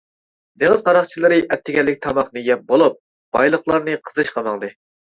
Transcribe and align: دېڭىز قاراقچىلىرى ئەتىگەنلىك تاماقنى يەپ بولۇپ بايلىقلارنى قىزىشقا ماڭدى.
دېڭىز 0.63 0.81
قاراقچىلىرى 0.87 1.37
ئەتىگەنلىك 1.57 2.01
تاماقنى 2.09 2.45
يەپ 2.51 2.67
بولۇپ 2.73 2.99
بايلىقلارنى 3.39 3.99
قىزىشقا 4.11 4.51
ماڭدى. 4.51 4.75